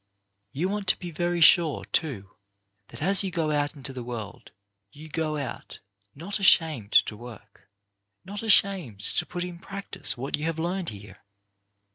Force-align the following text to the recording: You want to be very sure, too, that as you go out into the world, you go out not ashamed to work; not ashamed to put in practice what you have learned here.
You 0.51 0.67
want 0.67 0.87
to 0.87 0.97
be 0.97 1.11
very 1.11 1.41
sure, 1.41 1.85
too, 1.85 2.31
that 2.87 3.03
as 3.03 3.23
you 3.23 3.29
go 3.29 3.51
out 3.51 3.75
into 3.75 3.93
the 3.93 4.03
world, 4.03 4.49
you 4.91 5.07
go 5.09 5.37
out 5.37 5.77
not 6.15 6.39
ashamed 6.39 6.93
to 6.93 7.15
work; 7.15 7.69
not 8.25 8.41
ashamed 8.41 9.01
to 9.01 9.27
put 9.27 9.43
in 9.43 9.59
practice 9.59 10.17
what 10.17 10.35
you 10.37 10.45
have 10.45 10.57
learned 10.57 10.89
here. 10.89 11.19